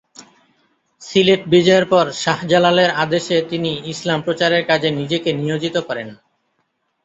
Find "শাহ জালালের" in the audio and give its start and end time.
2.23-2.91